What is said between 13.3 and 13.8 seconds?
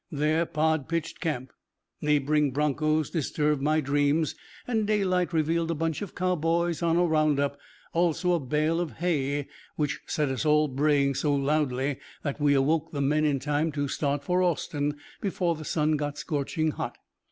time